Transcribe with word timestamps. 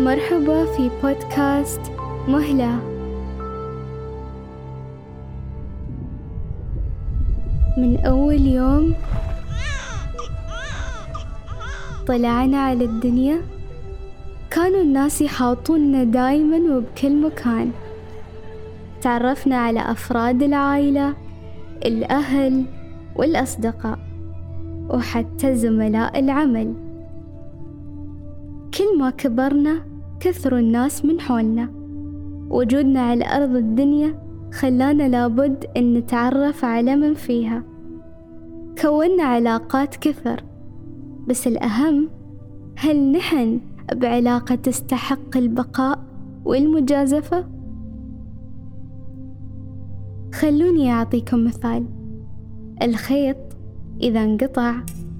مرحبا 0.00 0.64
في 0.64 0.90
بودكاست 1.02 1.80
مهلة. 2.28 2.78
من 7.78 8.06
أول 8.06 8.40
يوم 8.40 8.94
طلعنا 12.06 12.58
على 12.58 12.84
الدنيا 12.84 13.40
كانوا 14.50 14.80
الناس 14.80 15.22
يحاطوننا 15.22 16.04
دايما 16.04 16.76
وبكل 16.76 17.22
مكان. 17.22 17.70
تعرفنا 19.02 19.56
على 19.56 19.80
أفراد 19.80 20.42
العائلة 20.42 21.14
الأهل 21.84 22.64
والأصدقاء 23.16 23.98
وحتى 24.88 25.54
زملاء 25.54 26.18
العمل. 26.18 26.87
كل 28.78 28.98
ما 28.98 29.10
كبرنا 29.10 29.82
كثروا 30.20 30.58
الناس 30.58 31.04
من 31.04 31.20
حولنا. 31.20 31.68
وجودنا 32.50 33.00
على 33.00 33.24
أرض 33.24 33.56
الدنيا 33.56 34.22
خلانا 34.52 35.08
لابد 35.08 35.64
أن 35.76 35.94
نتعرف 35.94 36.64
على 36.64 36.96
من 36.96 37.14
فيها. 37.14 37.62
كونا 38.82 39.22
علاقات 39.22 39.96
كثر 39.96 40.44
بس 41.26 41.46
الأهم 41.46 42.08
هل 42.76 43.12
نحن 43.12 43.60
بعلاقة 43.94 44.54
تستحق 44.54 45.36
البقاء 45.36 46.04
والمجازفة؟ 46.44 47.44
خلوني 50.34 50.92
أعطيكم 50.92 51.44
مثال. 51.44 51.86
الخيط 52.82 53.36
إذا 54.00 54.24
انقطع 54.24 54.74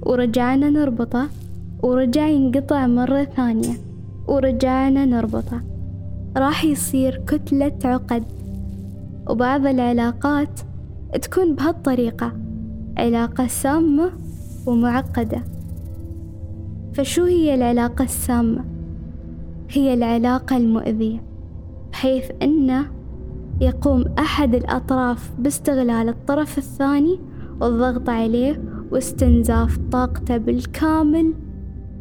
ورجعنا 0.07 0.71
نربطه 0.71 1.29
ورجع 1.83 2.27
ينقطع 2.27 2.87
مرة 2.87 3.25
ثانية. 3.25 3.75
ورجعنا 4.29 5.05
نربطه. 5.05 5.61
راح 6.37 6.65
يصير 6.65 7.23
كتلة 7.27 7.79
عقد. 7.85 8.25
وبعض 9.31 9.67
العلاقات 9.67 10.61
تكون 11.23 11.55
بهالطريقة. 11.55 12.33
علاقة 12.99 13.47
سامة 13.47 14.11
ومعقدة. 14.67 15.43
فشو 16.95 17.25
هي 17.25 17.55
العلاقة 17.55 18.05
السامة؟ 18.05 18.65
هي 19.71 19.95
العلاقة 19.95 20.57
المؤذية. 20.57 21.23
بحيث 21.93 22.31
أنه 22.43 22.85
يقوم 23.61 24.05
أحد 24.19 24.55
الأطراف 24.55 25.31
باستغلال 25.39 26.09
الطرف 26.09 26.59
الثاني 26.59 27.19
والضغط 27.61 28.09
عليه 28.09 28.63
واستنزاف 28.91 29.79
طاقته 29.93 30.37
بالكامل 30.37 31.35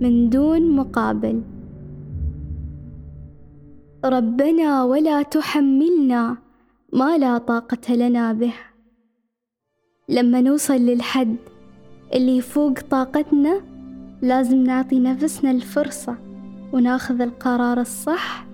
من 0.01 0.29
دون 0.29 0.71
مقابل. 0.71 1.41
ربنا 4.05 4.83
ولا 4.83 5.21
تحملنا 5.21 6.37
ما 6.93 7.17
لا 7.17 7.37
طاقة 7.37 7.95
لنا 7.95 8.33
به. 8.33 8.53
لما 10.09 10.41
نوصل 10.41 10.73
للحد 10.73 11.35
اللي 12.13 12.37
يفوق 12.37 12.79
طاقتنا 12.79 13.61
لازم 14.21 14.63
نعطي 14.63 14.99
نفسنا 14.99 15.51
الفرصة 15.51 16.15
وناخذ 16.73 17.21
القرار 17.21 17.81
الصح 17.81 18.45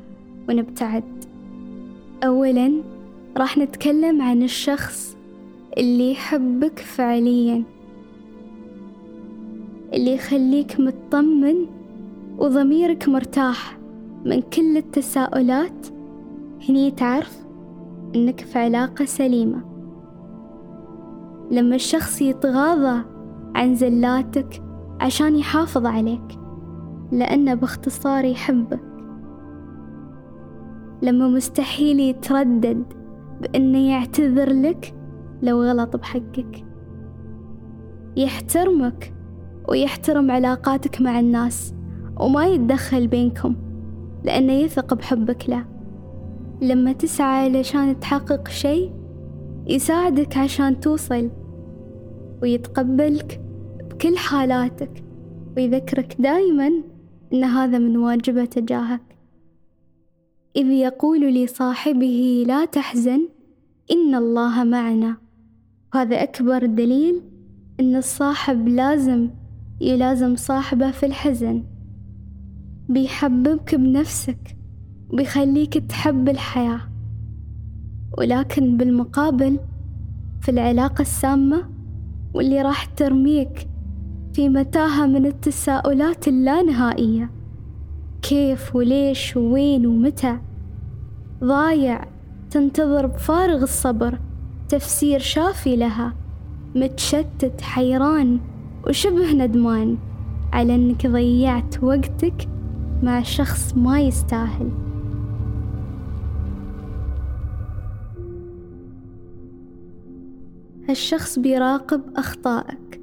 ونبتعد. 0.49 1.25
أولا 2.23 2.81
راح 3.37 3.57
نتكلم 3.57 4.21
عن 4.21 4.43
الشخص 4.43 5.17
اللي 5.77 6.11
يحبك 6.11 6.79
فعليا. 6.79 7.63
اللي 9.93 10.13
يخليك 10.13 10.79
مطمن 10.79 11.55
وضميرك 12.37 13.09
مرتاح 13.09 13.77
من 14.25 14.41
كل 14.41 14.77
التساؤلات. 14.77 15.87
هني 16.69 16.91
تعرف 16.91 17.45
إنك 18.15 18.39
في 18.39 18.59
علاقة 18.59 19.05
سليمة. 19.05 19.61
لما 21.51 21.75
الشخص 21.75 22.21
يتغاضى 22.21 23.03
عن 23.55 23.75
زلاتك 23.75 24.63
عشان 25.01 25.35
يحافظ 25.35 25.85
عليك 25.85 26.39
لأنه 27.11 27.53
باختصار 27.53 28.25
يحبك. 28.25 28.83
لما 31.01 31.27
مستحيل 31.27 31.99
يتردد 31.99 32.83
بأنه 33.41 33.89
يعتذر 33.89 34.49
لك 34.53 34.95
لو 35.41 35.63
غلط 35.63 35.95
بحقك. 35.95 36.65
يحترمك 38.17 39.13
ويحترم 39.67 40.31
علاقاتك 40.31 41.01
مع 41.01 41.19
الناس 41.19 41.73
وما 42.19 42.45
يتدخل 42.45 43.07
بينكم 43.07 43.55
لأنه 44.23 44.53
يثق 44.53 44.93
بحبك 44.93 45.49
له. 45.49 45.65
لما 46.61 46.91
تسعى 46.91 47.43
علشان 47.45 47.99
تحقق 47.99 48.47
شيء 48.47 48.91
يساعدك 49.67 50.37
عشان 50.37 50.79
توصل 50.79 51.29
ويتقبلك 52.41 53.41
بكل 53.89 54.17
حالاتك 54.17 55.03
ويذكرك 55.57 56.15
دايما 56.19 56.71
أن 57.33 57.43
هذا 57.43 57.77
من 57.77 57.97
واجبه 57.97 58.45
تجاهك. 58.45 59.17
إذ 60.55 60.65
يقول 60.65 61.33
لصاحبه 61.33 62.43
لا 62.47 62.65
تحزن 62.65 63.27
إن 63.91 64.15
الله 64.15 64.63
معنا. 64.63 65.17
وهذا 65.93 66.23
أكبر 66.23 66.65
دليل 66.65 67.21
أن 67.79 67.95
الصاحب 67.95 68.67
لازم 68.67 69.29
يلازم 69.83 70.35
صاحبه 70.35 70.91
في 70.91 71.05
الحزن. 71.05 71.63
بيحببك 72.89 73.75
بنفسك 73.75 74.57
وبيخليك 75.09 75.77
تحب 75.77 76.29
الحياة. 76.29 76.81
ولكن 78.17 78.77
بالمقابل 78.77 79.59
في 80.41 80.51
العلاقة 80.51 81.01
السامة 81.01 81.69
واللي 82.33 82.61
راح 82.61 82.85
ترميك 82.85 83.67
في 84.33 84.49
متاهة 84.49 85.05
من 85.05 85.25
التساؤلات 85.25 86.27
اللانهائية. 86.27 87.29
كيف 88.21 88.75
وليش 88.75 89.37
ووين 89.37 89.87
ومتى؟ 89.87 90.39
ضايع 91.43 92.05
تنتظر 92.49 93.05
بفارغ 93.05 93.63
الصبر 93.63 94.19
تفسير 94.69 95.19
شافي 95.19 95.75
لها. 95.75 96.13
متشتت 96.75 97.61
حيران. 97.61 98.39
وشبه 98.87 99.31
ندمان 99.33 99.97
على 100.53 100.75
إنك 100.75 101.07
ضيعت 101.07 101.83
وقتك 101.83 102.49
مع 103.03 103.21
شخص 103.21 103.77
ما 103.77 104.01
يستاهل. 104.01 104.69
هالشخص 110.89 111.39
بيراقب 111.39 112.01
أخطائك 112.15 113.01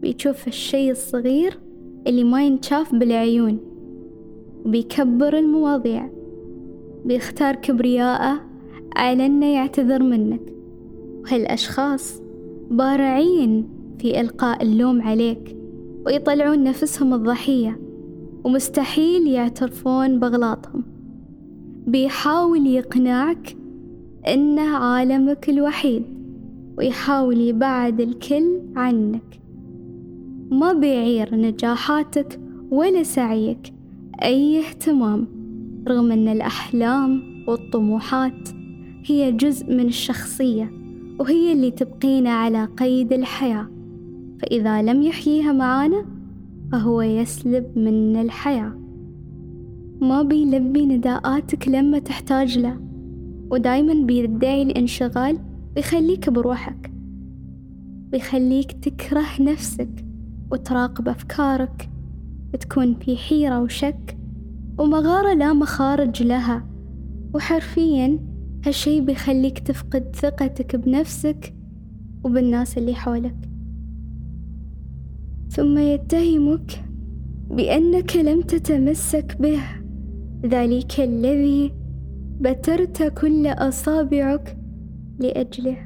بيشوف 0.00 0.48
الشي 0.48 0.90
الصغير 0.90 1.58
اللي 2.06 2.24
ما 2.24 2.46
ينشاف 2.46 2.94
بالعيون 2.94 3.58
وبيكبر 4.64 5.38
المواضيع 5.38 6.10
بيختار 7.04 7.54
كبرياءه 7.54 8.40
على 8.96 9.26
إنه 9.26 9.46
يعتذر 9.46 10.02
منك. 10.02 10.54
وهالأشخاص 11.22 12.22
بارعين 12.70 13.77
في 13.98 14.20
إلقاء 14.20 14.62
اللوم 14.62 15.02
عليك 15.02 15.56
ويطلعون 16.06 16.64
نفسهم 16.64 17.14
الضحية 17.14 17.80
ومستحيل 18.44 19.26
يعترفون 19.26 20.18
بأغلاطهم 20.18 20.82
بيحاول 21.86 22.66
يقنعك 22.66 23.56
إنه 24.28 24.76
عالمك 24.76 25.48
الوحيد 25.48 26.02
ويحاول 26.78 27.40
يبعد 27.40 28.00
الكل 28.00 28.60
عنك. 28.76 29.40
ما 30.50 30.72
بيعير 30.72 31.34
نجاحاتك 31.34 32.40
ولا 32.70 33.02
سعيك 33.02 33.72
أي 34.22 34.58
اهتمام 34.58 35.26
رغم 35.88 36.12
أن 36.12 36.28
الأحلام 36.28 37.22
والطموحات 37.48 38.48
هي 39.04 39.32
جزء 39.32 39.66
من 39.66 39.86
الشخصية 39.86 40.72
وهي 41.18 41.52
اللي 41.52 41.70
تبقينا 41.70 42.30
على 42.30 42.64
قيد 42.64 43.12
الحياة. 43.12 43.77
فإذا 44.40 44.82
لم 44.82 45.02
يحييها 45.02 45.52
معانا 45.52 46.04
فهو 46.72 47.02
يسلب 47.02 47.78
منا 47.78 48.22
الحياة. 48.22 48.72
ما 50.00 50.22
بيلبي 50.22 50.86
نداءاتك 50.86 51.68
لما 51.68 51.98
تحتاج 51.98 52.58
له 52.58 52.80
ودايما 53.50 54.06
بيدعي 54.06 54.62
الانشغال 54.62 55.38
بيخليك 55.74 56.30
بروحك. 56.30 56.92
بيخليك 58.10 58.72
تكره 58.72 59.26
نفسك 59.40 60.04
وتراقب 60.52 61.08
أفكارك 61.08 61.90
بتكون 62.52 62.94
في 62.94 63.16
حيرة 63.16 63.60
وشك 63.60 64.18
ومغارة 64.78 65.34
لا 65.34 65.52
مخارج 65.52 66.22
لها. 66.22 66.66
وحرفيا 67.34 68.18
هالشي 68.66 69.00
بيخليك 69.00 69.58
تفقد 69.58 70.16
ثقتك 70.16 70.76
بنفسك 70.76 71.54
وبالناس 72.24 72.78
اللي 72.78 72.94
حولك. 72.94 73.47
ثم 75.50 75.78
يتهمك 75.78 76.84
بأنك 77.50 78.16
لم 78.16 78.40
تتمسك 78.40 79.36
به. 79.40 79.60
ذلك 80.46 81.00
الذي 81.00 81.72
بترت 82.40 83.02
كل 83.02 83.46
أصابعك 83.46 84.56
لأجله. 85.18 85.76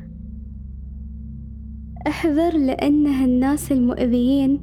أحذر 2.06 2.56
لأنه 2.58 3.24
الناس 3.24 3.72
المؤذيين 3.72 4.60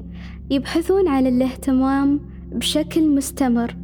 يبحثون 0.52 1.08
عن 1.08 1.28
الاهتمام 1.28 2.20
بشكل 2.52 3.16
مستمر 3.16 3.76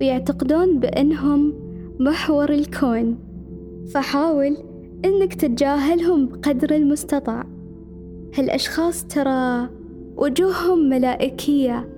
ويعتقدون 0.00 0.80
بأنهم 0.80 1.54
محور 2.00 2.52
الكون. 2.52 3.18
فحاول 3.94 4.56
أنك 5.04 5.34
تتجاهلهم 5.34 6.26
بقدر 6.26 6.76
المستطاع. 6.76 7.44
هالأشخاص 8.38 9.04
ترى 9.04 9.79
وجوههم 10.20 10.88
ملائكية 10.88 11.88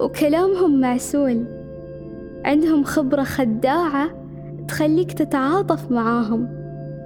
وكلامهم 0.00 0.80
معسول. 0.80 1.44
عندهم 2.44 2.84
خبرة 2.84 3.22
خداعة 3.22 4.10
تخليك 4.68 5.12
تتعاطف 5.12 5.90
معاهم 5.90 6.48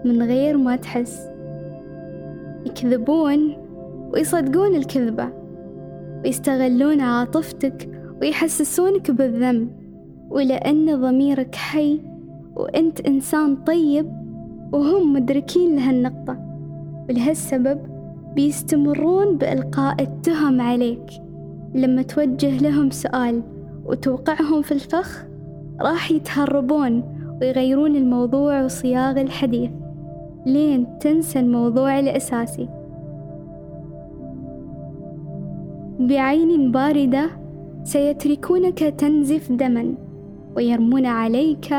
من 0.05 0.23
غير 0.23 0.57
ما 0.57 0.77
تحس. 0.77 1.29
يكذبون 2.67 3.57
ويصدقون 4.13 4.75
الكذبة 4.75 5.29
ويستغلون 6.25 7.01
عاطفتك 7.01 7.89
ويحسسونك 8.21 9.11
بالذنب. 9.11 9.71
ولأن 10.31 11.01
ضميرك 11.01 11.55
حي 11.55 12.01
وأنت 12.57 13.01
إنسان 13.01 13.57
طيب 13.57 14.07
وهم 14.73 15.13
مدركين 15.13 15.77
لهالنقطة. 15.77 16.39
ولهالسبب 17.09 18.00
بيستمرون 18.35 19.37
بإلقاء 19.39 20.03
التهم 20.03 20.61
عليك. 20.61 21.11
لما 21.75 22.03
توجه 22.03 22.59
لهم 22.59 22.91
سؤال 22.91 23.43
وتوقعهم 23.85 24.63
في 24.63 24.73
الفخ 24.73 25.25
راح 25.81 26.11
يتهربون 26.11 27.03
ويغيرون 27.41 27.97
الموضوع 27.97 28.65
وصياغ 28.65 29.21
الحديث 29.21 29.71
لين 30.47 30.99
تنسى 30.99 31.41
الموضوع 31.41 31.99
الأساسي. 31.99 32.69
بعين 36.01 36.73
باردة 36.73 37.31
سيتركونك 37.85 38.79
تنزف 38.79 39.53
دما 39.53 39.95
ويرمون 40.57 41.07
عليك 41.07 41.75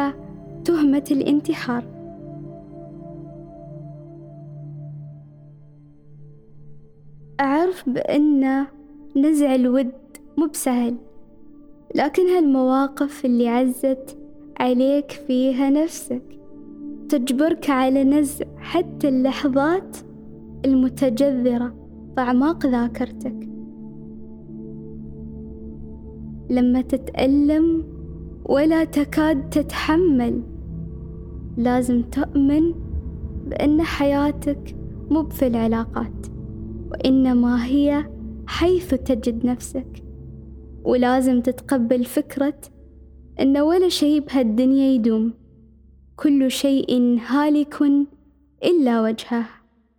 تهمة 0.66 1.04
الانتحار. 1.12 1.91
أعرف 7.72 7.90
بأن 7.90 8.66
نزع 9.16 9.56
الود 9.56 9.92
مو 10.38 10.46
بسهل 10.48 10.96
لكن 11.96 12.28
هالمواقف 12.28 13.26
اللي 13.26 13.48
عزت 13.48 14.18
عليك 14.60 15.12
فيها 15.12 15.70
نفسك 15.70 16.22
تجبرك 17.10 17.70
على 17.70 18.04
نزع 18.04 18.46
حتى 18.58 19.10
اللحظات 19.10 19.98
المتجذرة 20.66 21.76
في 22.16 22.22
أعماق 22.22 22.66
ذاكرتك. 22.66 23.50
لما 26.50 26.82
تتألم 26.82 27.84
ولا 28.46 28.84
تكاد 28.84 29.50
تتحمل 29.50 30.42
لازم 31.58 32.02
تؤمن 32.02 32.74
بأن 33.48 33.82
حياتك 33.82 34.76
مو 35.10 35.30
في 35.30 35.48
العلاقات. 35.48 36.31
وإنما 36.92 37.66
هي 37.66 38.06
حيث 38.48 38.94
تجد 38.94 39.46
نفسك. 39.46 40.04
ولازم 40.84 41.42
تتقبل 41.42 42.06
فكرة 42.06 42.62
أن 43.40 43.58
ولا 43.58 43.90
شيء 43.90 44.20
بهالدنيا 44.20 44.94
يدوم. 44.94 45.34
كل 46.16 46.52
شيء 46.52 47.20
هالك 47.28 47.82
إلا 48.64 49.02
وجهه. 49.02 49.46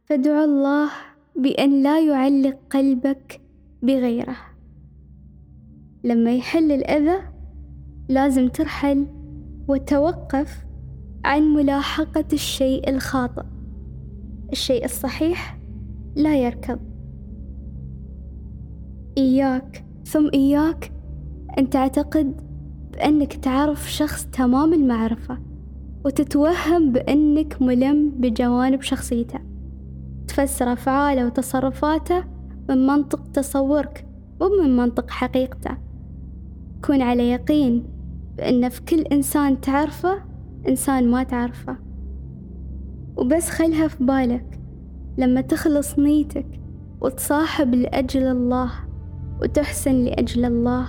فادع 0.04 0.44
الله 0.44 0.90
بأن 1.36 1.82
لا 1.82 2.00
يعلق 2.00 2.58
قلبك 2.70 3.40
بغيره. 3.82 4.36
لما 6.04 6.34
يحل 6.34 6.72
الأذى 6.72 7.18
لازم 8.08 8.48
ترحل 8.48 9.06
وتوقف 9.68 10.64
عن 11.24 11.42
ملاحقة 11.54 12.24
الشيء 12.32 12.88
الخاطئ. 12.88 13.44
الشيء 14.52 14.84
الصحيح 14.84 15.61
لا 16.16 16.36
يركض 16.36 16.78
إياك. 19.18 19.84
ثم 20.04 20.30
إياك 20.34 20.92
أن 21.58 21.70
تعتقد 21.70 22.40
بأنك 22.92 23.32
تعرف 23.32 23.92
شخص 23.92 24.26
تمام 24.26 24.72
المعرفة 24.72 25.38
وتتوهم 26.04 26.92
بأنك 26.92 27.62
ملم 27.62 28.10
بجوانب 28.10 28.82
شخصيته. 28.82 29.40
تفسر 30.28 30.72
أفعاله 30.72 31.26
وتصرفاته 31.26 32.24
من 32.68 32.86
منطق 32.86 33.26
تصورك 33.32 34.06
مو 34.40 34.62
من 34.62 34.76
منطق 34.76 35.10
حقيقته. 35.10 35.76
كون 36.84 37.02
على 37.02 37.30
يقين 37.30 37.84
بأن 38.36 38.68
في 38.68 38.82
كل 38.82 39.00
إنسان 39.00 39.60
تعرفه 39.60 40.22
إنسان 40.68 41.10
ما 41.10 41.22
تعرفه. 41.22 41.76
وبس 43.16 43.50
خلها 43.50 43.88
في 43.88 44.04
بالك. 44.04 44.61
لما 45.18 45.40
تخلص 45.40 45.98
نيتك 45.98 46.46
وتصاحب 47.00 47.74
لأجل 47.74 48.22
الله 48.22 48.70
وتحسن 49.42 50.04
لأجل 50.04 50.44
الله 50.44 50.86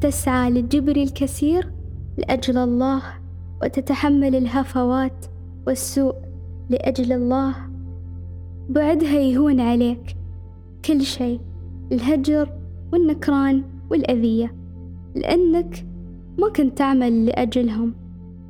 تسعى 0.00 0.50
لجبر 0.50 0.96
الكثير 0.96 1.72
لأجل 2.18 2.58
الله 2.58 3.02
وتتحمل 3.62 4.36
الهفوات 4.36 5.26
والسوء 5.66 6.14
لأجل 6.70 7.12
الله. 7.12 7.54
بعدها 8.68 9.18
يهون 9.18 9.60
عليك 9.60 10.16
كل 10.84 11.00
شيء 11.00 11.40
الهجر 11.92 12.52
والنكران 12.92 13.64
والأذية 13.90 14.54
لأنك 15.14 15.86
ما 16.38 16.48
كنت 16.48 16.78
تعمل 16.78 17.26
لأجلهم 17.26 17.94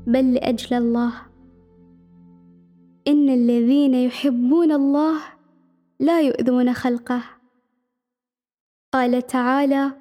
بل 0.06 0.34
لأجل 0.34 0.76
الله. 0.76 1.12
إن 3.08 3.30
الذين 3.30 3.94
يحبون 3.94 4.72
الله 4.72 5.18
لا 6.00 6.20
يؤذون 6.20 6.72
خلقه. 6.72 7.22
قال 8.92 9.26
تعالى 9.26 9.92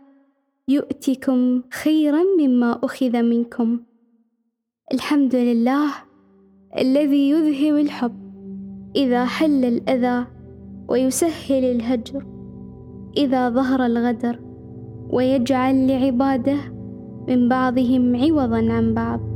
يؤتكم 0.68 1.64
خيرا 1.83 2.24
مما 2.40 2.80
أخذ 2.83 3.21
منكم. 3.21 3.80
الحمد 4.94 5.35
لله 5.35 5.90
الذي 6.78 7.30
يذهب 7.30 7.76
الحب 7.76 8.16
إذا 8.95 9.26
حل 9.26 9.66
الأذى 9.66 10.28
ويسهل 10.88 11.64
الهجر 11.64 12.26
إذا 13.18 13.50
ظهر 13.50 13.85
الغدر 13.85 14.40
ويجعل 15.09 15.88
لعباده 15.88 16.57
من 17.28 17.50
بعضهم 17.50 18.16
عوضا 18.16 18.74
عن 18.74 18.94
بعض. 18.94 19.34